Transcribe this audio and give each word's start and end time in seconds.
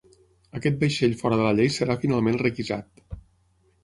Aquest 0.59 0.77
vaixell 0.83 1.11
fora 1.19 1.37
de 1.41 1.45
la 1.47 1.51
llei 1.59 1.69
serà 1.75 1.97
finalment 2.05 2.39
requisat. 2.45 3.05